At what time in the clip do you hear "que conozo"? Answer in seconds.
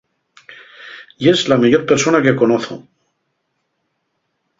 2.29-2.79